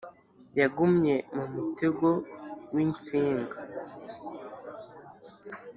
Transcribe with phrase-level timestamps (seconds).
[0.59, 2.09] yagumye mumutego
[2.73, 3.57] winsinga.